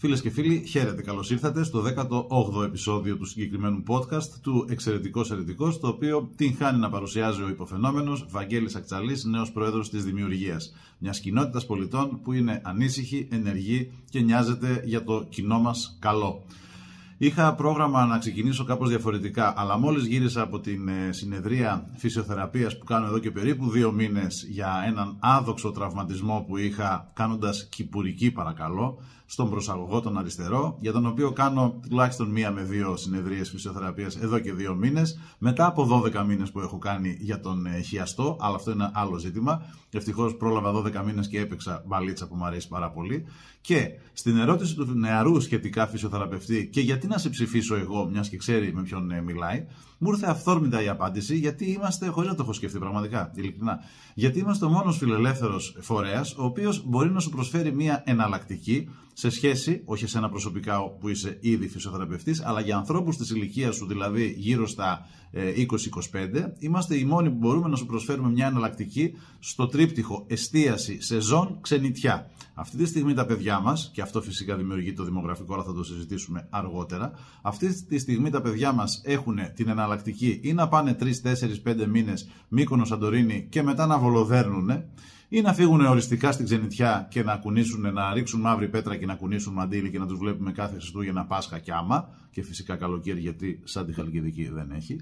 [0.00, 1.02] Φίλες και φίλοι, χαίρετε.
[1.02, 6.78] Καλώς ήρθατε στο 18ο επεισόδιο του συγκεκριμένου podcast του Εξαιρετικός Ερετικός, το οποίο την χάνει
[6.78, 10.74] να παρουσιάζει ο υποφαινόμενος Βαγγέλης Ακτσαλής, νέος πρόεδρος της Δημιουργίας.
[10.98, 16.42] Μιας κοινότητας πολιτών που είναι ανήσυχη, ενεργή και νοιάζεται για το κοινό μας καλό.
[17.20, 22.84] Είχα πρόγραμμα να ξεκινήσω κάπως διαφορετικά, αλλά μόλις γύρισα από την ε, συνεδρία φυσιοθεραπείας που
[22.84, 28.98] κάνω εδώ και περίπου δύο μήνες για έναν άδοξο τραυματισμό που είχα κάνοντας κυπουρική παρακαλώ,
[29.30, 34.38] στον προσαγωγό τον αριστερό, για τον οποίο κάνω τουλάχιστον μία με δύο συνεδρίες φυσιοθεραπείας εδώ
[34.38, 38.54] και δύο μήνες, μετά από 12 μήνες που έχω κάνει για τον ε, χιαστό, αλλά
[38.54, 39.62] αυτό είναι άλλο ζήτημα.
[39.90, 43.24] Ευτυχώς πρόλαβα 12 μήνες και έπαιξα μπαλίτσα που μου αρέσει πάρα πολύ.
[43.60, 48.36] Και στην ερώτηση του νεαρού σχετικά φυσιοθεραπευτή και γιατί να σε ψηφίσω εγώ, μιας και
[48.36, 49.66] ξέρει με ποιον ε, μιλάει,
[49.98, 53.78] μου ήρθε αυθόρμητα η απάντηση γιατί είμαστε, χωρίς να το έχω σκεφτεί πραγματικά, ειλικρινά.
[54.14, 58.88] Γιατί είμαστε ο μόνος φιλελεύθερος φορέας, ο οποίος μπορεί να σου προσφέρει μια εναλλακτική
[59.20, 63.74] σε σχέση, όχι σε ένα προσωπικά που είσαι ήδη φυσιοθεραπευτής, αλλά για ανθρώπους της ηλικίας
[63.74, 65.06] σου, δηλαδή γύρω στα
[66.12, 71.02] 20-25, ε, είμαστε οι μόνοι που μπορούμε να σου προσφέρουμε μια εναλλακτική στο τρίπτυχο εστίαση,
[71.02, 72.30] σεζόν, ξενιτιά.
[72.54, 75.84] Αυτή τη στιγμή τα παιδιά μας, και αυτό φυσικά δημιουργεί το δημογραφικό, αλλά θα το
[75.84, 77.12] συζητήσουμε αργότερα.
[77.42, 81.86] Αυτή τη στιγμή τα παιδιά μας έχουν την εναλλακτική ή να πάνε 3, 4, 5
[81.86, 84.70] μήνες Μύκονο Σαντορίνη και μετά να βολοδέρνουν
[85.28, 89.14] ή να φύγουν οριστικά στην ξενιτιά και να κουνήσουν, να ρίξουν μαύρη πέτρα και να
[89.14, 92.08] κουνήσουν μαντίλι και να τους βλέπουμε κάθε Χριστούγεννα Πάσχα και άμα.
[92.30, 95.00] Και φυσικά καλοκαίρι γιατί σαν τη Χαλκιδική δεν έχει.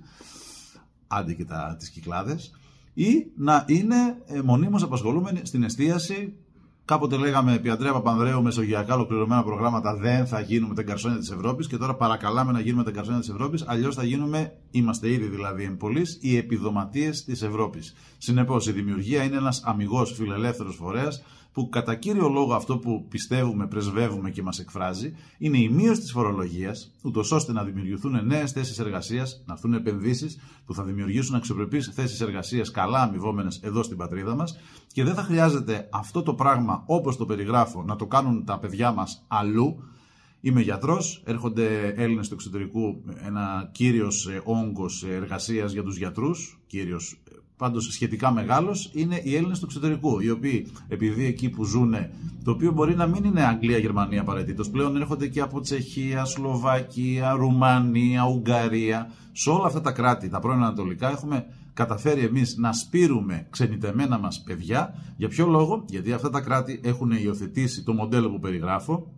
[1.06, 2.50] Άντε και τα, τις κυκλάδες.
[2.94, 6.34] Ή να είναι ε, μονίμως απασχολούμενοι στην εστίαση
[6.86, 11.66] Κάποτε λέγαμε επί Αντρέα Παπανδρέου μεσογειακά ολοκληρωμένα προγράμματα δεν θα γίνουμε τα καρσόνια της Ευρώπης
[11.66, 13.64] και τώρα παρακαλάμε να γίνουμε τα καρσόνια της Ευρώπης.
[13.66, 17.94] Αλλιώς θα γίνουμε, είμαστε ήδη δηλαδή εμπολεί, οι επιδοματίες της Ευρώπης.
[18.18, 21.22] Συνεπώς η δημιουργία είναι ένας αμυγός φιλελεύθερος φορέας
[21.56, 26.12] που κατά κύριο λόγο αυτό που πιστεύουμε, πρεσβεύουμε και μας εκφράζει είναι η μείωση της
[26.12, 31.90] φορολογίας, ούτως ώστε να δημιουργηθούν νέες θέσεις εργασίας, να έρθουν επενδύσεις που θα δημιουργήσουν αξιοπρεπείς
[31.94, 34.58] θέσεις εργασίας καλά αμοιβόμενες εδώ στην πατρίδα μας
[34.92, 38.92] και δεν θα χρειάζεται αυτό το πράγμα όπως το περιγράφω να το κάνουν τα παιδιά
[38.92, 39.82] μας αλλού.
[40.40, 47.20] Είμαι γιατρός, έρχονται Έλληνες του εξωτερικού, ένα κύριος ε, όγκος εργασίας για τους γιατρούς, κύριος
[47.56, 51.94] πάντως σχετικά μεγάλος είναι οι Έλληνες του εξωτερικού οι οποίοι επειδή εκεί που ζουν
[52.44, 57.32] το οποίο μπορεί να μην είναι Αγγλία, Γερμανία απαραίτητος, πλέον έρχονται και από Τσεχία, Σλοβακία,
[57.32, 63.46] Ρουμανία, Ουγγαρία σε όλα αυτά τα κράτη, τα πρώην Ανατολικά έχουμε καταφέρει εμείς να σπείρουμε
[63.50, 64.94] ξενιτεμένα μας παιδιά.
[65.16, 69.12] Για ποιο λόγο, γιατί αυτά τα κράτη έχουν υιοθετήσει το μοντέλο που περιγράφω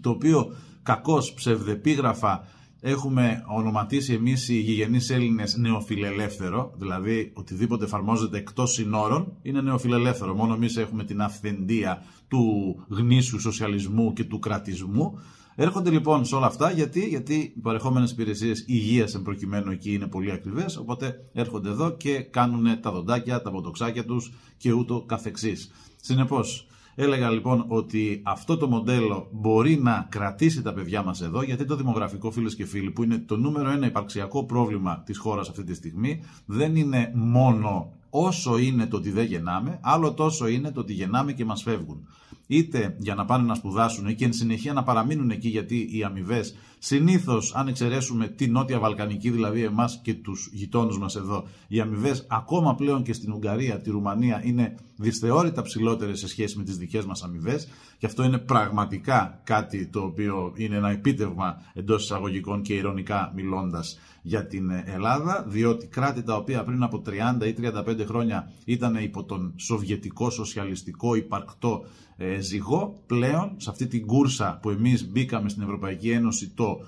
[0.00, 0.52] το οποίο
[0.82, 2.44] κακώς ψευδεπίγραφα
[2.86, 10.34] έχουμε ονοματίσει εμείς οι γηγενείς Έλληνες νεοφιλελεύθερο, δηλαδή οτιδήποτε εφαρμόζεται εκτός συνόρων είναι νεοφιλελεύθερο.
[10.34, 15.18] Μόνο εμείς έχουμε την αυθεντία του γνήσιου σοσιαλισμού και του κρατισμού.
[15.54, 20.30] Έρχονται λοιπόν σε όλα αυτά γιατί, γιατί οι παρεχόμενες υπηρεσίες υγείας προκειμένου εκεί είναι πολύ
[20.32, 25.70] ακριβές, οπότε έρχονται εδώ και κάνουν τα δοντάκια, τα ποτοξάκια τους και ούτω καθεξής.
[26.00, 31.64] Συνεπώς, Έλεγα λοιπόν ότι αυτό το μοντέλο μπορεί να κρατήσει τα παιδιά μας εδώ γιατί
[31.64, 35.64] το δημογραφικό φίλες και φίλοι που είναι το νούμερο ένα υπαρξιακό πρόβλημα της χώρας αυτή
[35.64, 40.80] τη στιγμή δεν είναι μόνο όσο είναι το ότι δεν γεννάμε, άλλο τόσο είναι το
[40.80, 42.08] ότι γεννάμε και μας φεύγουν.
[42.46, 46.54] Είτε για να πάνε να σπουδάσουν και εν συνεχεία να παραμείνουν εκεί γιατί οι αμοιβές
[46.84, 52.26] συνήθως, αν εξαιρέσουμε τη Νότια Βαλκανική, δηλαδή εμάς και τους γειτόνους μας εδώ, οι αμοιβές
[52.28, 57.04] ακόμα πλέον και στην Ουγγαρία, τη Ρουμανία είναι δυσθεώρητα ψηλότερες σε σχέση με τις δικές
[57.04, 57.68] μας αμοιβές.
[57.98, 63.98] Και αυτό είναι πραγματικά κάτι το οποίο είναι ένα επίτευγμα εντός εισαγωγικών και ηρωνικά μιλώντας
[64.22, 67.02] για την Ελλάδα, διότι κράτη τα οποία πριν από
[67.40, 71.84] 30 ή 35 χρόνια ήταν υπό τον σοβιετικό, σοσιαλιστικό, υπαρκτό
[72.16, 76.78] ε, ζυγό, πλέον σε αυτή την κούρσα που εμείς μπήκαμε στην Ευρωπαϊκή Ένωση το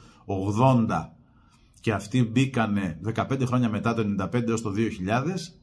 [0.89, 1.16] 80
[1.87, 4.03] και αυτοί μπήκανε 15 χρόνια μετά το
[4.33, 4.79] 95 έως το 2000,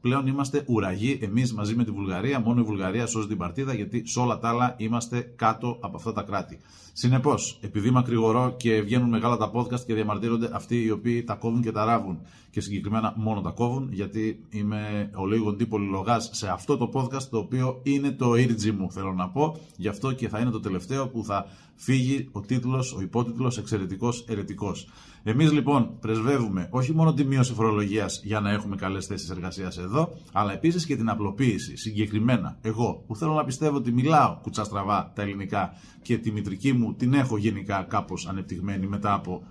[0.01, 1.19] πλέον είμαστε ουραγοί.
[1.21, 4.49] Εμείς μαζί με τη Βουλγαρία, μόνο η Βουλγαρία σώζει την παρτίδα γιατί σε όλα τα
[4.49, 6.59] άλλα είμαστε κάτω από αυτά τα κράτη.
[6.93, 11.61] Συνεπώς, επειδή μακρηγορώ και βγαίνουν μεγάλα τα podcast και διαμαρτύρονται αυτοί οι οποίοι τα κόβουν
[11.61, 12.19] και τα ράβουν.
[12.49, 17.37] Και συγκεκριμένα μόνο τα κόβουν γιατί είμαι ο λίγο πολυλογάς σε αυτό το podcast το
[17.37, 21.07] οποίο είναι το ήρτζι μου θέλω να πω, γι' αυτό και θα είναι το τελευταίο
[21.07, 24.87] που θα φύγει ο τίτλος, ο υπότιτλος εξαιρετικός ερετικός.
[25.23, 30.13] Εμείς λοιπόν πρεσβεύουμε όχι μόνο τη μείωση φορολογίας για να έχουμε καλές θέσεις εργασίας εδώ,
[30.31, 31.77] αλλά επίσης και την απλοποίηση.
[31.77, 36.93] Συγκεκριμένα, εγώ που θέλω να πιστεύω ότι μιλάω κουτσαστραβά τα ελληνικά και τη μητρική μου
[36.93, 39.43] την έχω γενικά κάπως ανεπτυγμένη μετά από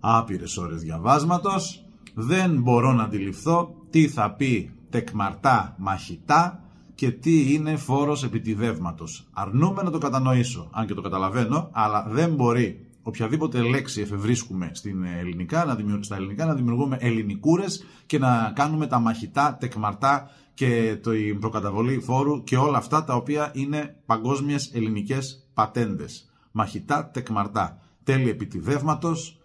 [0.00, 1.84] άπειρες ώρες διαβάσματος,
[2.14, 6.61] δεν μπορώ να αντιληφθώ τι θα πει τεκμαρτά μαχητά
[7.02, 9.28] και τι είναι φόρος επιτιδεύματος.
[9.32, 15.04] Αρνούμε να το κατανοήσω, αν και το καταλαβαίνω, αλλά δεν μπορεί οποιαδήποτε λέξη εφευρίσκουμε στην
[15.04, 21.38] ελληνικά, να στα ελληνικά να δημιουργούμε ελληνικούρες και να κάνουμε τα μαχητά, τεκμαρτά και την
[21.38, 26.30] προκαταβολή φόρου και όλα αυτά τα οποία είναι παγκόσμιες ελληνικές πατέντες.
[26.52, 29.40] Μαχητά, τεκμαρτά, τέλη επιτιδεύματος,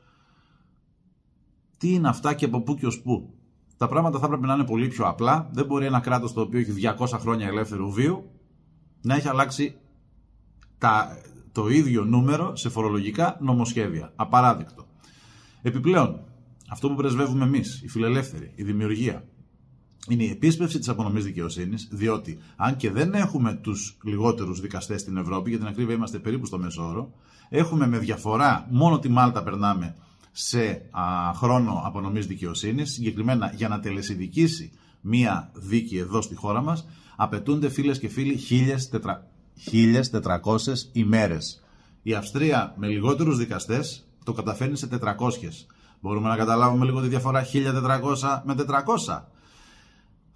[1.78, 3.37] τι είναι αυτά και από πού και ως πού.
[3.78, 5.50] Τα πράγματα θα έπρεπε να είναι πολύ πιο απλά.
[5.52, 8.30] Δεν μπορεί ένα κράτος το οποίο έχει 200 χρόνια ελεύθερου βίου
[9.02, 9.76] να έχει αλλάξει
[10.78, 11.18] τα,
[11.52, 14.14] το ίδιο νούμερο σε φορολογικά νομοσχέδια.
[14.16, 14.86] Απαράδεικτο.
[15.62, 16.20] Επιπλέον,
[16.70, 19.26] αυτό που πρεσβεύουμε εμείς, οι φιλελεύθεροι, η δημιουργία,
[20.10, 25.18] είναι η επίσπευση της απονομής δικαιοσύνης, διότι αν και δεν έχουμε τους λιγότερους δικαστές στην
[25.18, 27.14] Ευρώπη, για την ακρίβεια είμαστε περίπου στο μέσο όρο,
[27.50, 29.96] έχουμε με διαφορά, μόνο τη Μάλτα περνάμε
[30.40, 36.88] σε α, χρόνο απονομής δικαιοσύνης, συγκεκριμένα για να τελεσυδικήσει μία δίκη εδώ στη χώρα μας,
[37.16, 39.28] απαιτούνται φίλες και φίλοι 1.400
[39.72, 41.64] 1.400 ημέρες.
[42.02, 45.68] Η Αυστρία με λιγότερους δικαστές το καταφέρνει σε 400.
[46.02, 49.22] Μπορούμε να καταλάβουμε λίγο τη διαφορά 1.400 με 400.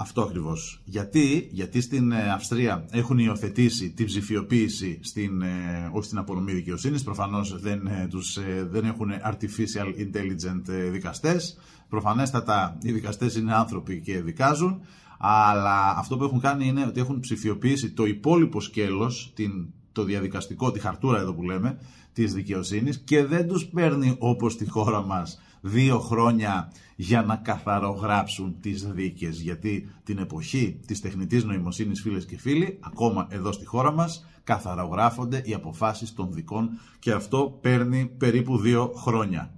[0.01, 0.81] Αυτό ακριβώς.
[0.85, 7.03] Γιατί, γιατί στην ε, Αυστρία έχουν υιοθετήσει την ψηφιοποίηση στην, ε, όχι στην απονομή δικαιοσύνης.
[7.03, 8.39] Προφανώς δεν, ε, τους,
[8.69, 11.57] δεν έχουν artificial intelligent δικαστές.
[11.89, 14.81] Προφανέστατα οι δικαστές είναι άνθρωποι και δικάζουν
[15.23, 19.51] αλλά αυτό που έχουν κάνει είναι ότι έχουν ψηφιοποιήσει το υπόλοιπο σκέλος, την,
[19.91, 21.77] το διαδικαστικό, τη χαρτούρα εδώ που λέμε,
[22.13, 28.55] της δικαιοσύνης και δεν τους παίρνει όπως στη χώρα μας δύο χρόνια για να καθαρογράψουν
[28.61, 33.91] τις δίκες γιατί την εποχή της τεχνητής νοημοσύνης φίλες και φίλοι ακόμα εδώ στη χώρα
[33.91, 36.69] μας καθαρογράφονται οι αποφάσεις των δικών
[36.99, 39.53] και αυτό παίρνει περίπου δύο χρόνια.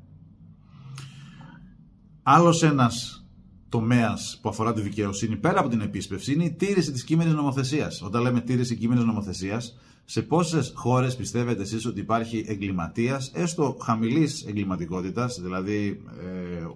[2.24, 3.26] Άλλος ένας
[3.70, 8.02] τομέας που αφορά τη δικαιοσύνη πέρα από την επίσπευση είναι η τήρηση της κείμενης νομοθεσίας.
[8.02, 14.46] Όταν λέμε τήρηση κείμενης νομοθεσίας, σε πόσες χώρες πιστεύετε εσείς ότι υπάρχει εγκληματίας, έστω χαμηλής
[14.46, 16.68] εγκληματικότητας, δηλαδή ε,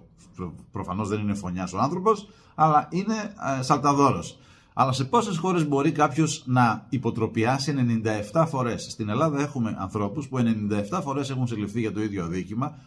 [0.72, 4.38] προφανώς δεν είναι φωνιάς ο άνθρωπος, αλλά είναι ε, σαλταδόρος.
[4.80, 7.74] Αλλά σε πόσες χώρες μπορεί κάποιος να υποτροπιάσει
[8.32, 10.38] 97 φορές; Στην Ελλάδα έχουμε ανθρώπους που
[10.90, 12.78] 97 φορές έχουν συλληφθεί για το ίδιο αδίκημα,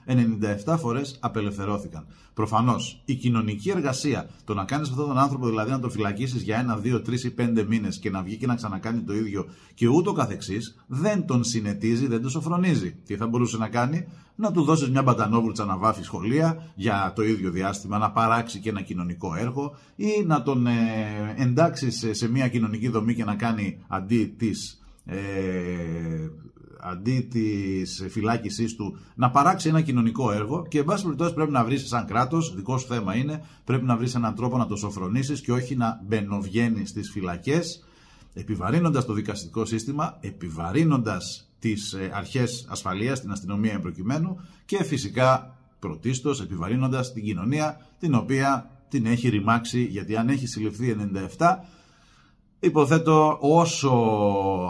[0.65, 2.05] 97 φορές απελευθερώθηκαν.
[2.33, 6.57] Προφανώς η κοινωνική εργασία, το να κάνεις αυτόν τον άνθρωπο δηλαδή να τον φυλακίσεις για
[6.57, 9.87] ένα, δύο, τρεις ή πέντε μήνες και να βγει και να ξανακάνει το ίδιο και
[9.87, 12.95] ούτω καθεξής, δεν τον συνετίζει, δεν τον σοφρονίζει.
[13.05, 14.07] Τι θα μπορούσε να κάνει,
[14.41, 18.69] να του δώσεις μια μπατανόβουρτσα να βάφει σχολεία για το ίδιο διάστημα, να παράξει και
[18.69, 23.77] ένα κοινωνικό έργο ή να τον ε, εντάξει σε, μια κοινωνική δομή και να κάνει
[23.87, 25.17] αντί της ε,
[26.81, 31.63] αντί της φυλάκισής του να παράξει ένα κοινωνικό έργο και εν πάση περιπτώσει πρέπει να
[31.63, 35.41] βρεις σαν κράτος, δικό σου θέμα είναι, πρέπει να βρεις έναν τρόπο να το σοφρονήσεις
[35.41, 37.85] και όχι να μπαινοβγαίνει στις φυλακές,
[38.33, 46.41] επιβαρύνοντας το δικαστικό σύστημα, επιβαρύνοντας τις ε, αρχές ασφαλείας, την αστυνομία εμπροκειμένου και φυσικά πρωτίστως
[46.41, 50.95] επιβαρύνοντας την κοινωνία την οποία την έχει ρημάξει γιατί αν έχει συλληφθεί
[51.37, 51.57] 97
[52.59, 53.89] υποθέτω όσο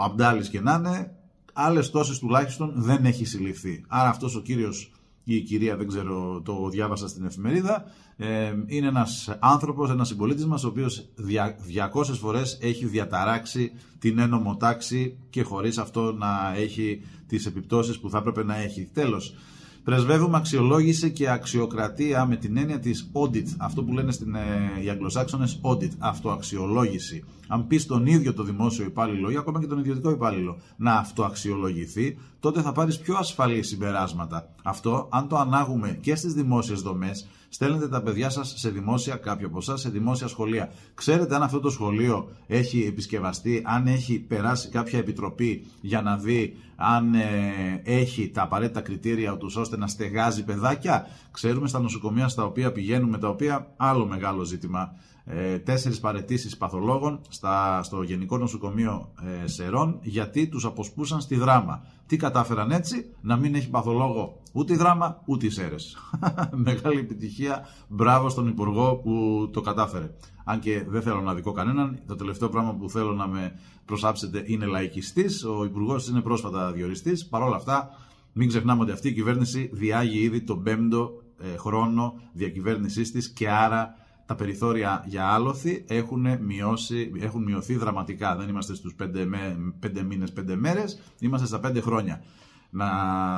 [0.02, 1.16] αμπτάλης και να είναι
[1.52, 3.84] άλλες τόσες τουλάχιστον δεν έχει συλληφθεί.
[3.88, 4.92] Άρα αυτός ο κύριος
[5.24, 7.84] ή η κυρία, δεν ξέρω, το διάβασα στην εφημερίδα,
[8.16, 14.56] ε, είναι ένας άνθρωπος, ένας συμπολίτης μας, ο οποίος 200 φορές έχει διαταράξει την ένομο
[14.56, 18.90] τάξη και χωρίς αυτό να έχει τις επιπτώσεις που θα έπρεπε να έχει.
[18.92, 19.34] Τέλος,
[19.84, 23.46] Πρεσβεύουμε αξιολόγηση και αξιοκρατία με την έννοια της audit.
[23.58, 27.24] Αυτό που λένε στην, ε, οι Αγγλοσάξονες audit, αυτοαξιολόγηση.
[27.48, 32.18] Αν πεις τον ίδιο το δημόσιο υπάλληλο ή ακόμα και τον ιδιωτικό υπάλληλο να αυτοαξιολογηθεί,
[32.40, 34.48] τότε θα πάρεις πιο ασφαλή συμπεράσματα.
[34.62, 39.46] Αυτό, αν το ανάγουμε και στις δημόσιες δομές, στέλνετε τα παιδιά σας σε δημόσια, κάποιο
[39.46, 40.72] από εσάς, σε δημόσια σχολεία.
[40.94, 46.56] Ξέρετε αν αυτό το σχολείο έχει επισκευαστεί, αν έχει περάσει κάποια επιτροπή για να δει
[46.76, 51.06] αν ε, έχει τα απαραίτητα κριτήρια του ώστε να στεγάζει παιδάκια.
[51.30, 54.92] Ξέρουμε στα νοσοκομεία στα οποία πηγαίνουμε, τα οποία άλλο μεγάλο ζήτημα
[55.24, 59.12] ε, τέσσερις παρετήσεις παθολόγων στα, στο Γενικό Νοσοκομείο
[59.42, 61.84] ε, Σερών γιατί τους αποσπούσαν στη δράμα.
[62.06, 65.96] Τι κατάφεραν έτσι, να μην έχει παθολόγο ούτε η δράμα ούτε οι Σέρες.
[66.66, 70.10] Μεγάλη επιτυχία, μπράβο στον Υπουργό που το κατάφερε.
[70.44, 73.52] Αν και δεν θέλω να δικώ κανέναν, το τελευταίο πράγμα που θέλω να με
[73.84, 77.90] προσάψετε είναι λαϊκιστής, ο Υπουργός είναι πρόσφατα διοριστής, Παρ' όλα αυτά
[78.32, 83.50] μην ξεχνάμε ότι αυτή η κυβέρνηση διάγει ήδη τον πέμπτο ε, χρόνο διακυβέρνησής της και
[83.50, 83.94] άρα
[84.32, 88.36] τα περιθώρια για άλοθη έχουν, μειώσει, έχουν μειωθεί δραματικά.
[88.36, 92.22] Δεν είμαστε στους 5, με, 5 μήνες, 5 μέρες, είμαστε στα 5 χρόνια.
[92.70, 92.86] Να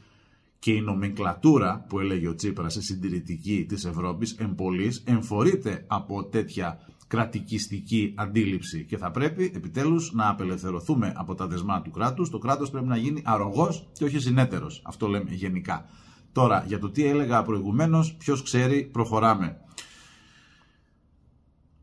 [0.60, 6.80] και η νομικλατούρα που έλεγε ο Τσίπρας η συντηρητική της Ευρώπης εμπολής εμφορείται από τέτοια
[7.08, 12.30] κρατικιστική αντίληψη και θα πρέπει επιτέλους να απελευθερωθούμε από τα δεσμά του κράτους.
[12.30, 14.82] Το κράτος πρέπει να γίνει αρρωγός και όχι συνέτερος.
[14.86, 15.86] Αυτό λέμε γενικά.
[16.32, 19.58] Τώρα, για το τι έλεγα προηγουμένως, ποιος ξέρει, προχωράμε.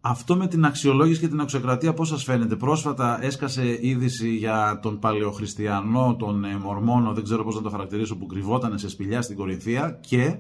[0.09, 4.99] Αυτό με την αξιολόγηση και την αξιοκρατία πώς σας φαίνεται; Πρόσφατα έσκασε είδηση για τον
[4.99, 9.37] παλαιοχριστιανό, τον ε, Μορμόνο, δεν ξέρω πώς να το χαρακτηρίσω, που κρυβόταν σε σπηλιά στην
[9.37, 10.37] Κορινθία και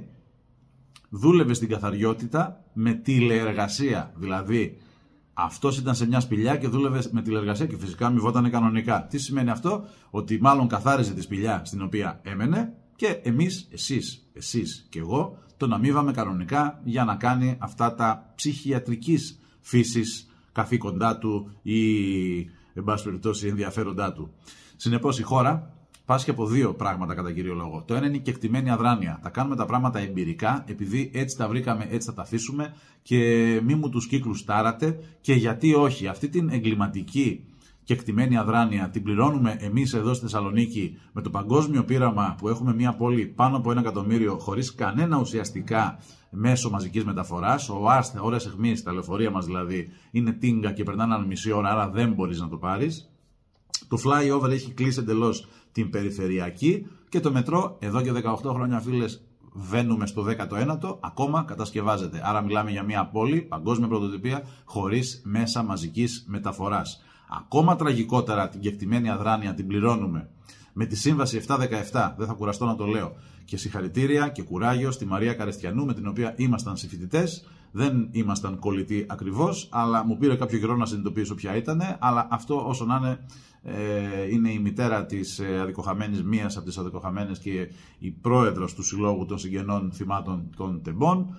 [1.11, 4.13] δούλευε στην καθαριότητα με τηλεεργασία.
[4.17, 4.77] Δηλαδή,
[5.35, 9.07] αυτός ήταν σε μια σπηλιά και δούλευε με τηλεεργασία και φυσικά αμοιβόταν κανονικά.
[9.11, 14.87] Τι σημαίνει αυτό, ότι μάλλον καθάριζε τη σπηλιά στην οποία έμενε και εμείς, εσείς, εσείς
[14.89, 21.81] και εγώ, τον αμείβαμε κανονικά για να κάνει αυτά τα ψυχιατρικής φύσης καθήκοντά του ή
[22.75, 24.31] εν πάση περιπτώσει ενδιαφέροντά του.
[24.77, 27.83] Συνεπώς η χώρα πάσχει από δύο πράγματα κατά κύριο λόγο.
[27.87, 29.19] Το ένα είναι η κεκτημένη αδράνεια.
[29.23, 33.21] Θα κάνουμε τα πράγματα εμπειρικά, επειδή έτσι τα βρήκαμε, έτσι θα τα αφήσουμε και
[33.65, 36.07] μη μου τους κύκλους τάρατε και γιατί όχι.
[36.07, 37.45] Αυτή την εγκληματική
[37.87, 42.75] και εκτιμένη αδράνεια την πληρώνουμε εμείς εδώ στη Θεσσαλονίκη με το παγκόσμιο πείραμα που έχουμε
[42.75, 45.99] μια πόλη πάνω από ένα εκατομμύριο χωρίς κανένα ουσιαστικά
[46.31, 47.69] μέσω μαζικής μεταφοράς.
[47.69, 51.71] Ο ΑΣΤ, ώρες αιχμής, τα λεωφορεία μας δηλαδή, είναι τίνγκα και περνάνε ένα μισή ώρα,
[51.71, 53.11] άρα δεν μπορείς να το πάρεις.
[53.89, 59.27] Το flyover έχει κλείσει εντελώς την περιφερειακή και το μετρό εδώ και 18 χρόνια φίλες
[59.53, 62.21] βαίνουμε στο 19ο, ακόμα κατασκευάζεται.
[62.25, 67.01] Άρα μιλάμε για μια πόλη, παγκόσμια πρωτοτυπία, χωρίς μέσα μαζικής μεταφοράς.
[67.29, 70.29] Ακόμα τραγικότερα την κεκτημένη αδράνεια την πληρώνουμε
[70.73, 75.07] με τη σύμβαση 717, δεν θα κουραστώ να το λέω, και συγχαρητήρια και κουράγιο στη
[75.07, 77.47] Μαρία Καρεστιανού με την οποία ήμασταν συμφοιτητές.
[77.73, 81.83] Δεν ήμασταν κολλητοί ακριβώς, αλλά μου πήρε κάποιο καιρό να συνειδητοποιήσω ποια ήταν.
[81.99, 83.19] Αλλά αυτό όσο να είναι,
[83.63, 87.69] ε, είναι η μητέρα της ε, αδικοχαμένης, μίας από τις αδικοχαμένες και
[87.99, 91.35] η πρόεδρος του Συλλόγου των Συγγενών Θυμάτων των Τεμπών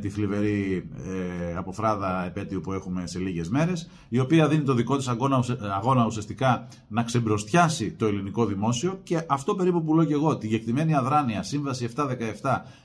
[0.00, 4.96] τη θλιβερή ε, αποφράδα επέτειο που έχουμε σε λίγες μέρες, η οποία δίνει το δικό
[4.96, 10.12] της αγώνα, αγώνα ουσιαστικά να ξεμπροστιάσει το ελληνικό δημόσιο και αυτό περίπου που λέω και
[10.12, 12.06] εγώ, τη γεκτημένη αδράνεια, σύμβαση 717,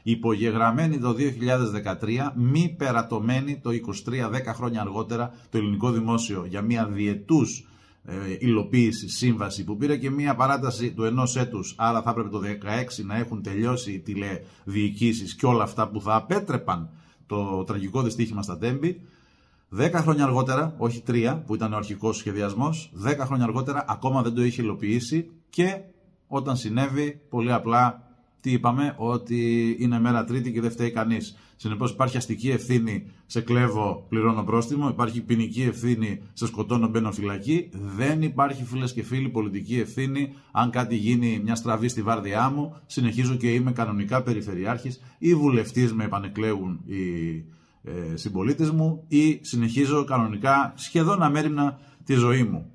[0.04, 6.86] υπογεγραμμένη το 2013, μη περατωμένη το 23, 10 χρόνια αργότερα, το ελληνικό δημόσιο για μια
[6.86, 7.69] διετούς
[8.10, 11.74] ε, υλοποίηση, σύμβαση που πήρε και μία παράταση του ενός έτους.
[11.78, 12.42] Άρα θα έπρεπε το
[13.00, 16.90] 2016 να έχουν τελειώσει οι τηλεδιοικήσεις και όλα αυτά που θα απέτρεπαν
[17.26, 19.02] το τραγικό δυστύχημα στα Τέμπη.
[19.78, 24.34] 10 χρόνια αργότερα, όχι 3 που ήταν ο αρχικός σχεδιασμός, 10 χρόνια αργότερα ακόμα δεν
[24.34, 25.82] το είχε υλοποιήσει και
[26.28, 28.09] όταν συνέβη πολύ απλά
[28.42, 31.38] τι είπαμε, ότι είναι μέρα Τρίτη και δεν φταίει κανείς.
[31.56, 34.90] Συνεπώς υπάρχει αστική ευθύνη, σε κλέβω, πληρώνω πρόστιμο.
[34.90, 37.70] Υπάρχει ποινική ευθύνη, σε σκοτώνω, μπαίνω φυλακή.
[37.96, 40.34] Δεν υπάρχει φίλες και φίλοι πολιτική ευθύνη.
[40.52, 45.94] Αν κάτι γίνει μια στραβή στη βάρδιά μου, συνεχίζω και είμαι κανονικά περιφερειάρχης ή βουλευτής
[45.94, 46.98] με επανεκλέγουν οι
[47.84, 52.72] ε, συμπολίτες μου ή συνεχίζω κανονικά σχεδόν αμέριμνα τη ζωή μου.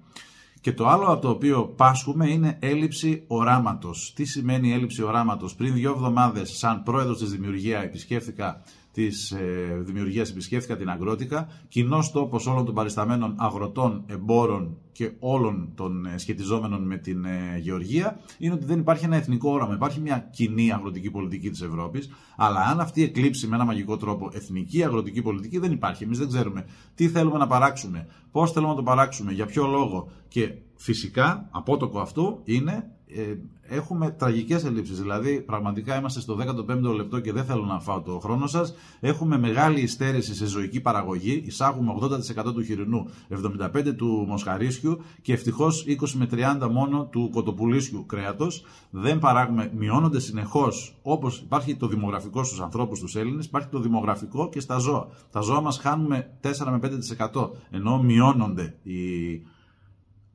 [0.64, 4.12] Και το άλλο από το οποίο πάσχουμε είναι έλλειψη οράματος.
[4.14, 8.62] Τι σημαίνει έλλειψη οράματος; Πριν δύο εβδομάδες, σαν πρόεδρος της Δημιουργία, επισκέφθηκα
[8.94, 11.48] της ε, δημιουργίας, επισκέφθηκα την Αγρότικα.
[11.68, 17.58] Κοινός τόπος όλων των παρισταμένων αγροτών, εμπόρων και όλων των ε, σχετιζόμενων με την ε,
[17.60, 19.74] γεωργία είναι ότι δεν υπάρχει ένα εθνικό όραμα.
[19.74, 24.30] Υπάρχει μια κοινή αγροτική πολιτική της Ευρώπης, αλλά αν αυτή εκλείψει με ένα μαγικό τρόπο
[24.32, 26.04] εθνική αγροτική πολιτική, δεν υπάρχει.
[26.04, 30.10] Εμείς δεν ξέρουμε τι θέλουμε να παράξουμε, πώς θέλουμε να το παράξουμε, για ποιο λόγο.
[30.28, 35.00] Και φυσικά, απότοκο αυτού είναι ε, έχουμε τραγικές ελλείψεις.
[35.00, 38.74] Δηλαδή, πραγματικά είμαστε στο 15ο λεπτό και δεν θέλω να φάω το χρόνο σας.
[39.00, 41.42] Έχουμε μεγάλη υστέρηση σε ζωική παραγωγή.
[41.46, 41.94] Εισάγουμε
[42.46, 48.64] 80% του χοιρινού, 75% του μοσχαρίσιου και ευτυχώς 20 με 30 μόνο του κοτοπουλίσιου κρέατος.
[48.90, 54.48] Δεν παράγουμε, μειώνονται συνεχώς, όπως υπάρχει το δημογραφικό στους ανθρώπους, τους Έλληνες, υπάρχει το δημογραφικό
[54.48, 55.08] και στα ζώα.
[55.30, 58.98] Τα ζώα μας χάνουμε 4 με 5% ενώ μειώνονται οι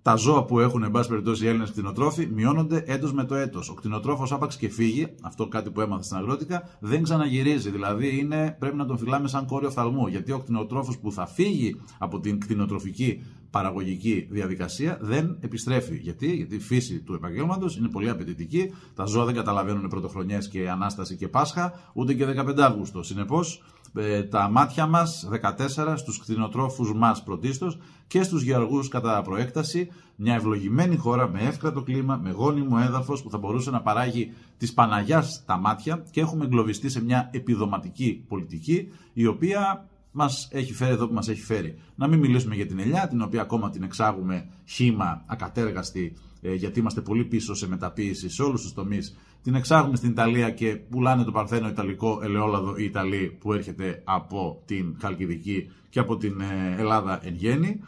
[0.09, 3.69] τα ζώα που έχουν, εν πάση περιπτώσει, οι Έλληνες κτηνοτρόφοι μειώνονται έτος με το έτος.
[3.69, 7.69] Ο κτηνοτρόφος άπαξ και φύγει, αυτό κάτι που έμαθα στην αγρότικα, δεν ξαναγυρίζει.
[7.69, 10.07] Δηλαδή είναι, πρέπει να τον φυλάμε σαν κόριο φθαλμού.
[10.07, 15.95] Γιατί ο κτηνοτρόφος που θα φύγει από την κτηνοτροφική παραγωγική διαδικασία δεν επιστρέφει.
[15.95, 18.71] Γιατί, Γιατί η φύση του επαγγέλματος είναι πολύ απαιτητική.
[18.95, 23.03] Τα ζώα δεν καταλαβαίνουν πρωτοχρονιέ και ανάσταση και Πάσχα, ούτε και 15 Αύγουστο.
[23.03, 23.63] Συνεπώς,
[23.96, 27.77] ε, τα μάτια μας 14 στους κτηνοτρόφους μας πρωτίστως
[28.08, 33.29] και στους γεωργούς κατά προέκταση μια ευλογημένη χώρα με εύκρατο κλίμα, με γόνιμο έδαφος που
[33.29, 38.88] θα μπορούσε να παράγει της Παναγιάς τα μάτια και έχουμε εγκλωβιστεί σε μια επιδοματική πολιτική
[39.13, 41.77] η οποία μας έχει φέρει εδώ που μας έχει φέρει.
[41.95, 46.79] Να μην μιλήσουμε για την ελιά, την οποία ακόμα την εξάγουμε χήμα ακατέργαστη ε, γιατί
[46.79, 51.23] είμαστε πολύ πίσω σε μεταποίηση σε όλους τους τομείς την εξάγουμε στην Ιταλία και πουλάνε
[51.23, 56.75] το παρθένο Ιταλικό ελαιόλαδο οι Ιταλοί που έρχεται από την Χαλκιδική και από την ε,
[56.77, 57.79] Ελλάδα εν γέννη.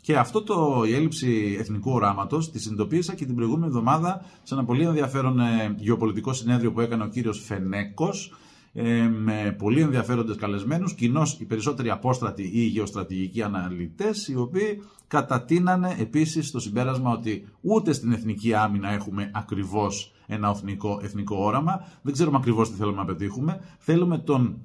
[0.00, 4.64] Και αυτό το, η έλλειψη εθνικού οράματος τη συνειδητοποίησα και την προηγούμενη εβδομάδα σε ένα
[4.64, 8.32] πολύ ενδιαφέρον ε, γεωπολιτικό συνέδριο που έκανε ο κύριος Φενέκος
[8.72, 15.96] ε, με πολύ ενδιαφέροντες καλεσμένους, κοινώς οι περισσότεροι απόστρατοι ή γεωστρατηγικοί αναλυτές, οι οποίοι κατατείνανε
[15.98, 22.12] επίσης στο συμπέρασμα ότι ούτε στην εθνική άμυνα έχουμε ακριβώς ένα εθνικό, εθνικό όραμα, δεν
[22.12, 24.62] ξέρουμε ακριβώς τι θέλουμε να πετύχουμε, θέλουμε τον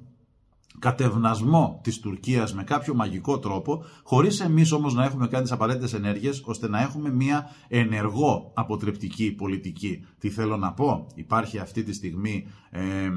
[0.78, 5.94] κατευνασμό της Τουρκίας με κάποιο μαγικό τρόπο, χωρίς εμείς όμως να έχουμε κάνει τις απαραίτητες
[5.94, 10.04] ενέργειες ώστε να έχουμε μια ενεργό αποτρεπτική πολιτική.
[10.18, 13.10] Τι θέλω να πω, υπάρχει αυτή τη στιγμή ε,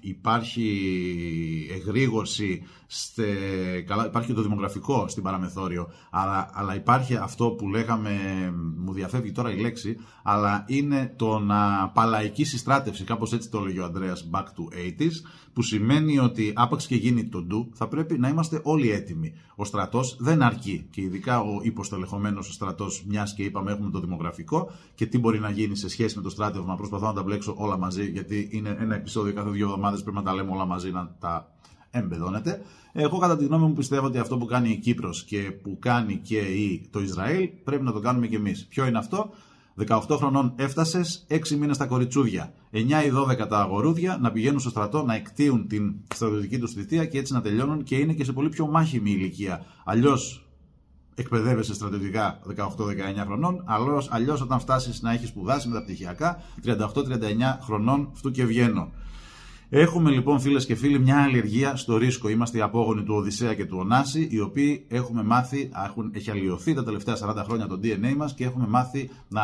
[0.00, 0.68] υπάρχει
[1.72, 3.24] εγρήγορση, στε,
[3.86, 8.10] καλά, υπάρχει το δημογραφικό στην παραμεθόριο, αλλά, αλλά υπάρχει αυτό που λέγαμε,
[8.76, 13.80] μου διαφεύγει τώρα η λέξη, αλλά είναι το να παλαϊκή συστράτευση, κάπως έτσι το έλεγε
[13.80, 15.12] ο Ανδρέας back to 80s,
[15.60, 19.32] που σημαίνει ότι άπαξ και γίνει το ντου, θα πρέπει να είμαστε όλοι έτοιμοι.
[19.56, 24.70] Ο στρατός δεν αρκεί και ειδικά ο υποστελεχωμένος στρατός, μιας και είπαμε έχουμε το δημογραφικό
[24.94, 26.76] και τι μπορεί να γίνει σε σχέση με το στράτευμα.
[26.76, 30.22] Προσπαθώ να τα μπλέξω όλα μαζί, γιατί είναι ένα επεισόδιο κάθε δύο εβδομάδες, πρέπει να
[30.22, 31.52] τα λέμε όλα μαζί, να τα
[31.90, 32.62] εμπεδώνεται.
[32.92, 36.16] Εγώ κατά τη γνώμη μου πιστεύω ότι αυτό που κάνει η Κύπρος και που κάνει
[36.16, 36.42] και
[36.90, 38.66] το Ισραήλ πρέπει να το κάνουμε και εμείς.
[38.66, 39.30] Ποιο είναι αυτό;
[39.78, 42.52] 18 χρονών έφτασες, 6 μήνες τα κοριτσούδια.
[42.70, 47.04] 9 ή 12 τα αγορούδια να πηγαίνουν στο στρατό, να εκτείουν την στρατιωτική τους θητεία
[47.04, 49.64] και έτσι να τελειώνουν και είναι και σε πολύ πιο μάχημη ηλικία.
[49.84, 50.44] Αλλιώς
[51.14, 53.64] εκπαιδεύεσαι στρατιωτικά 18-19 χρονών,
[54.10, 56.76] αλλιώς όταν φτάσεις να έχεις σπουδάσει μεταπτυχιακά 38-39
[57.62, 58.90] χρονών, αυτού και βγαίνω.
[59.72, 62.28] Έχουμε λοιπόν φίλες και φίλοι μια αλλεργία στο ρίσκο.
[62.28, 66.74] Είμαστε οι απόγονοι του Οδυσσέα και του Ωνάση, οι οποίοι έχουμε μάθει, έχουν, έχει αλλοιωθεί
[66.74, 69.42] τα τελευταία 40 χρόνια το DNA μας και έχουμε μάθει να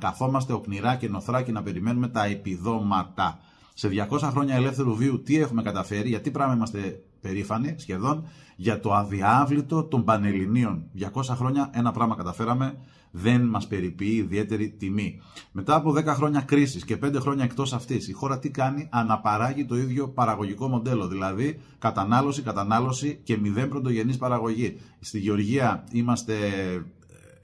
[0.00, 3.38] καθόμαστε οκνηρά και νοθρά και να περιμένουμε τα επιδόματα.
[3.74, 8.26] Σε 200 χρόνια ελεύθερου βίου τι έχουμε καταφέρει, γιατί πράγμα είμαστε περήφανοι σχεδόν,
[8.56, 10.84] για το αδιάβλητο των Πανελληνίων.
[10.98, 12.78] 200 χρόνια ένα πράγμα καταφέραμε,
[13.10, 15.20] δεν μας περιποιεί ιδιαίτερη τιμή.
[15.52, 19.64] Μετά από 10 χρόνια κρίσης και 5 χρόνια εκτός αυτής, η χώρα τι κάνει, αναπαράγει
[19.64, 21.08] το ίδιο παραγωγικό μοντέλο.
[21.08, 24.76] Δηλαδή κατανάλωση, κατανάλωση και μηδέν πρωτογενής παραγωγή.
[25.00, 26.34] Στη Γεωργία είμαστε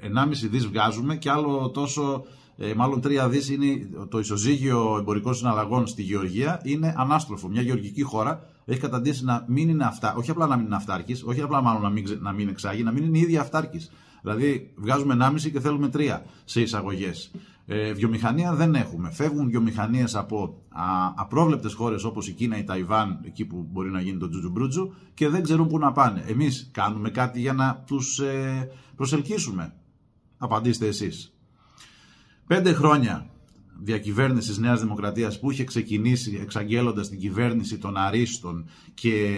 [0.01, 2.25] 1,5 δις βγάζουμε και άλλο τόσο
[2.57, 7.49] ε, μάλλον 3 δις είναι το ισοζύγιο εμπορικών συναλλαγών στη Γεωργία, είναι ανάστροφο.
[7.49, 11.23] Μια γεωργική χώρα έχει καταντήσει να μην είναι αυτά, όχι απλά να μην είναι αυτάρκης,
[11.23, 13.91] όχι απλά μάλλον να μην, να μην εξάγει, να μην είναι η ίδια αυτάρκης.
[14.23, 17.31] Δηλαδή, βγάζουμε 1,5 και θέλουμε 3 σε εισαγωγές.
[17.67, 19.11] Ε, βιομηχανία δεν έχουμε.
[19.11, 20.63] Φεύγουν βιομηχανίες από
[21.15, 25.29] απρόβλεπτες χώρες όπως η Κίνα, η Ταϊβάν, εκεί που μπορεί να γίνει το τζουτζουμπρούτζου και
[25.29, 26.25] δεν ξέρουν πού να πάνε.
[26.27, 29.75] Εμείς κάνουμε κάτι για να τους ε, προσελκύσουμε.
[30.39, 31.35] Απαντήστε εσείς.
[32.47, 33.32] Πέντε χρόνια
[33.85, 39.37] διακυβέρνησης Νέας Δημοκρατίας που είχε ξεκινήσει εξαγγέλλοντας την κυβέρνηση των αρίστων και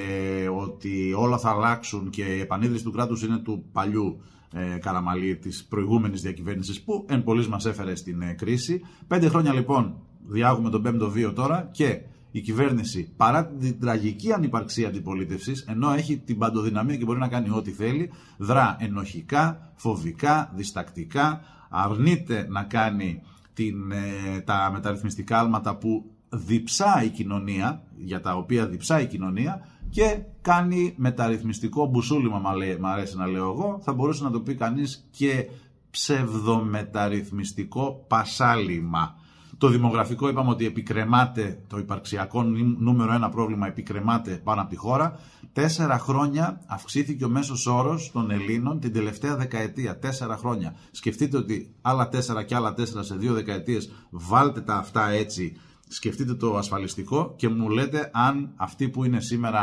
[0.57, 4.21] ότι όλα θα αλλάξουν και η επανίδρυση του κράτους είναι του παλιού
[4.53, 8.81] ε, Καραμαλή της προηγούμενης διακυβέρνησης που εν πολλής μας έφερε στην ε, κρίση.
[9.07, 14.89] Πέντε χρόνια λοιπόν διάγουμε τον πέμπτο βίο τώρα και η κυβέρνηση παρά την τραγική ανυπαρξία
[14.89, 21.41] αντιπολίτευσης, ενώ έχει την παντοδυναμία και μπορεί να κάνει ό,τι θέλει, δρά ενοχικά, φοβικά, διστακτικά,
[21.71, 23.23] αρνείται να κάνει
[23.55, 29.69] την, ε, τα μεταρρυθμιστικά άλματα που διψά η κοινωνία, για τα οποία διψά η κοινωνία
[29.91, 32.49] και κάνει μεταρρυθμιστικό μπουσούλημα, μου
[32.89, 35.49] αρέσει να λέω εγώ, θα μπορούσε να το πει κανείς και
[35.91, 39.15] ψευδομεταρρυθμιστικό πασάλιμα.
[39.59, 42.43] Το δημογραφικό είπαμε ότι επικρεμάται, το υπαρξιακό
[42.79, 45.19] νούμερο ένα πρόβλημα επικρεμάται πάνω από τη χώρα.
[45.53, 49.99] Τέσσερα χρόνια αυξήθηκε ο μέσος όρος των Ελλήνων την τελευταία δεκαετία.
[49.99, 50.75] Τέσσερα χρόνια.
[50.91, 55.57] Σκεφτείτε ότι άλλα τέσσερα και άλλα τέσσερα σε δύο δεκαετίες, βάλτε τα αυτά έτσι,
[55.89, 59.63] σκεφτείτε το ασφαλιστικό και μου λέτε αν αυτοί που είναι σήμερα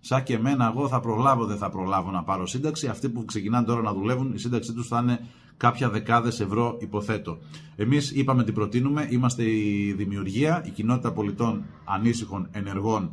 [0.00, 2.86] σαν και εμένα εγώ θα προλάβω δεν θα προλάβω να πάρω σύνταξη.
[2.86, 5.20] Αυτοί που ξεκινάνε τώρα να δουλεύουν η σύνταξή τους θα είναι
[5.58, 7.38] κάποια δεκάδες ευρώ υποθέτω.
[7.76, 13.10] Εμείς είπαμε τι προτείνουμε, είμαστε η δημιουργία, η κοινότητα πολιτών ανήσυχων ενεργών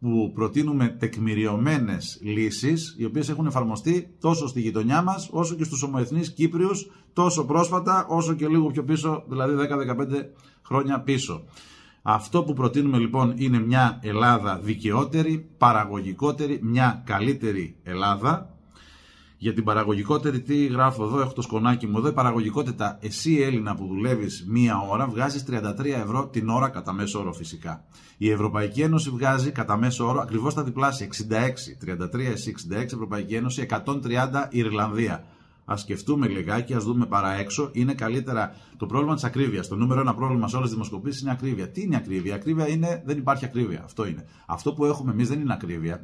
[0.00, 5.82] που προτείνουμε τεκμηριωμένες λύσεις οι οποίες έχουν εφαρμοστεί τόσο στη γειτονιά μας όσο και στους
[5.82, 10.06] ομοεθνείς Κύπριους τόσο πρόσφατα όσο και λίγο πιο πίσω δηλαδή 10-15
[10.66, 11.44] χρόνια πίσω.
[12.02, 18.54] Αυτό που προτείνουμε λοιπόν είναι μια Ελλάδα δικαιότερη, παραγωγικότερη, μια καλύτερη Ελλάδα
[19.42, 22.08] για την παραγωγικότερη, τι γράφω εδώ, έχω το σκονάκι μου εδώ.
[22.08, 27.18] Η παραγωγικότητα, εσύ Έλληνα που δουλεύεις μία ώρα, βγάζεις 33 ευρώ την ώρα κατά μέσο
[27.18, 27.84] όρο φυσικά.
[28.16, 31.06] Η Ευρωπαϊκή Ένωση βγάζει κατά μέσο όρο ακριβώς τα διπλάσια.
[31.06, 35.24] 66, 33 εσύ, 66 Ευρωπαϊκή Ένωση, 130 Ιρλανδία
[35.70, 37.70] ας σκεφτούμε λιγάκι, ας δούμε παρά έξω.
[37.72, 39.68] Είναι καλύτερα το πρόβλημα της ακρίβειας.
[39.68, 41.68] Το νούμερο ένα πρόβλημα σε όλες τις δημοσκοπήσει είναι ακρίβεια.
[41.68, 43.82] Τι είναι ακρίβεια, ακρίβεια είναι δεν υπάρχει ακρίβεια.
[43.84, 44.24] Αυτό είναι.
[44.46, 46.00] Αυτό που έχουμε εμείς δεν είναι ακρίβεια.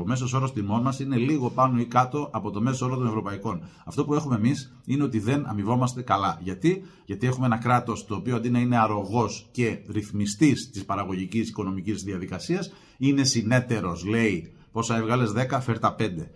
[0.00, 3.06] Ο μέσος όρος τιμών μας είναι λίγο πάνω ή κάτω από το μέσο όρο των
[3.06, 3.62] ευρωπαϊκών.
[3.84, 6.38] Αυτό που έχουμε εμείς είναι ότι δεν αμοιβόμαστε καλά.
[6.42, 11.48] Γιατί, Γιατί έχουμε ένα κράτος το οποίο αντί να είναι αρρωγός και ρυθμιστής της παραγωγικής
[11.48, 14.04] οικονομικής διαδικασίας, είναι συνέτερος.
[14.04, 16.30] Λέει πόσα έβγαλες; 10, φέρτα 5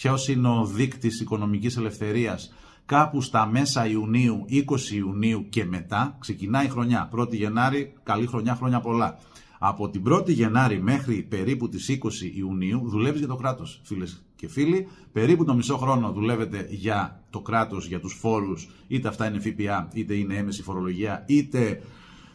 [0.00, 2.54] ποιος είναι ο δείκτης οικονομικής ελευθερίας
[2.86, 7.10] κάπου στα μέσα Ιουνίου, 20 Ιουνίου και μετά, ξεκινάει η χρονιά.
[7.16, 9.18] 1η Γενάρη, καλή χρονιά, χρόνια πολλά.
[9.58, 11.96] Από την 1η Γενάρη μέχρι περίπου τις 20
[12.36, 14.88] Ιουνίου δουλεύεις για το κράτος, φίλες και φίλοι.
[15.12, 19.88] Περίπου το μισό χρόνο δουλεύετε για το κράτος, για τους φόρους, είτε αυτά είναι ΦΠΑ,
[19.92, 21.82] είτε είναι έμεση φορολογία, είτε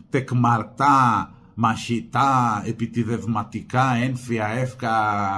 [0.09, 4.89] τεκμαρτά μαχητά, επιτιδευματικά, ένφια, εύκα,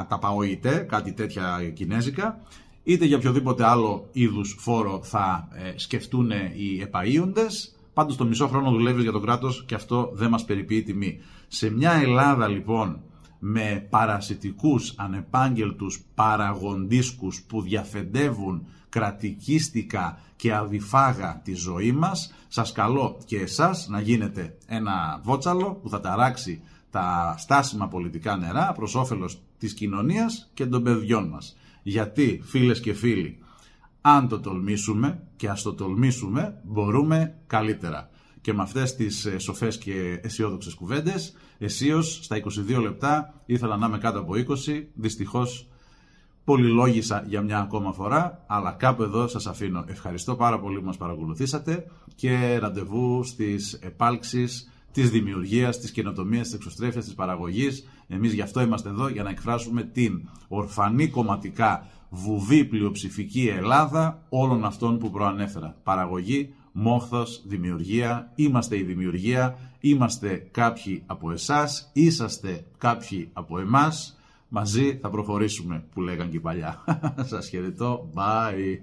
[0.10, 2.39] τα παοητέ, κάτι τέτοια κινέζικα,
[2.84, 7.69] είτε για οποιοδήποτε άλλο είδους φόρο θα ε, σκεφτούν οι επαΐοντες.
[7.93, 11.19] Πάντως το μισό χρόνο δουλεύεις για το κράτος και αυτό δεν μας περιποιεί τιμή.
[11.47, 12.99] Σε μια Ελλάδα λοιπόν
[13.47, 23.39] με παρασιτικούς, ανεπάγγελτους παραγοντίσκους που διαφεντεύουν κρατικίστικα και αδιφάγα τη ζωή μας, σας καλώ και
[23.39, 29.73] εσάς να γίνετε ένα βότσαλο που θα ταράξει τα στάσιμα πολιτικά νερά προς όφελος της
[29.73, 31.58] κοινωνίας και των παιδιών μας.
[31.84, 33.38] Γιατί, φίλες και φίλοι,
[34.01, 38.10] αν το τολμήσουμε και ας το τολμήσουμε, μπορούμε καλύτερα.
[38.45, 42.41] Και με αυτές τις ε, σοφές και αισιόδοξες κουβέντες, αισίως στα
[42.77, 45.67] 22 λεπτά ήθελα να είμαι κάτω από 20, δυστυχώς
[46.43, 49.84] πολυλόγησα για μια ακόμα φορά, αλλά κάπου εδώ σας αφήνω.
[49.88, 56.55] Ευχαριστώ πάρα πολύ που μας παρακολουθήσατε και ραντεβού στις επάλξεις της δημιουργίας, της καινοτομίας, της
[56.55, 57.88] εξωστρέφειας, της παραγωγής.
[58.08, 64.65] Εμείς γι' αυτό είμαστε εδώ, για να εκφράσουμε την ορφανή κομματικά βουβή πλειοψηφική Ελλάδα όλων
[64.65, 65.75] αυτών που προανέφερα.
[65.84, 74.97] Παραγωγή, μόχθος, δημιουργία, είμαστε η δημιουργία, είμαστε κάποιοι από εσάς, είσαστε κάποιοι από εμάς, μαζί
[75.01, 76.83] θα προχωρήσουμε που λέγαν και παλιά.
[77.29, 78.79] Σας χαιρετώ, bye!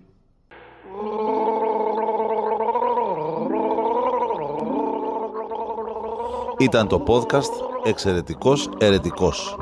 [6.59, 9.57] Ήταν το podcast «Εξαιρετικός Ερετικός».